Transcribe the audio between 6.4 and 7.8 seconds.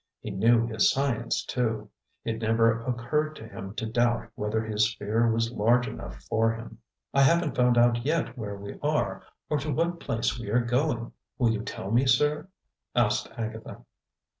him. "I haven't found